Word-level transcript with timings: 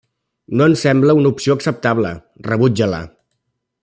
No 0.61 0.67
em 0.69 0.77
sembla 0.83 1.15
una 1.19 1.31
opció 1.33 1.57
acceptable. 1.59 2.13
Rebuja-la! 2.51 3.03